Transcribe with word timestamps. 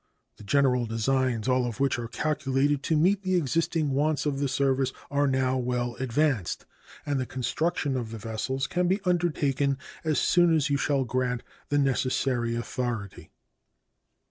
The 0.37 0.43
general 0.43 0.87
designs, 0.87 1.47
all 1.47 1.67
of 1.67 1.79
which 1.79 1.99
are 1.99 2.07
calculated 2.07 2.81
to 2.81 2.97
meet 2.97 3.21
the 3.21 3.35
existing 3.35 3.91
wants 3.91 4.25
of 4.25 4.39
the 4.39 4.47
service, 4.47 4.91
are 5.11 5.27
now 5.27 5.59
well 5.59 5.93
advanced, 5.99 6.65
and 7.05 7.19
the 7.19 7.27
construction 7.27 7.95
of 7.95 8.09
the 8.09 8.17
vessels 8.17 8.65
can 8.65 8.87
be 8.87 8.99
undertaken 9.05 9.77
as 10.03 10.17
soon 10.17 10.55
as 10.55 10.71
you 10.71 10.77
shall 10.77 11.03
grant 11.03 11.43
the 11.69 11.77
necessary 11.77 12.55
authority. 12.55 13.29